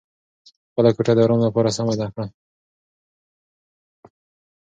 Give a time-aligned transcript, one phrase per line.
[0.69, 2.25] خپله کوټه د ارام لپاره سمه کړه.